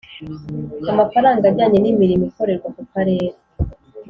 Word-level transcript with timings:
Amafaranga 0.91 1.43
ajyanye 1.49 1.77
n 1.81 1.87
imirimo 1.91 2.23
ikorerwa 2.29 2.67
ku 2.75 2.81
Karere 2.91 3.29